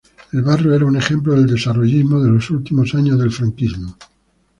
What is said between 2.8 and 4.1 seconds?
años del Franquismo.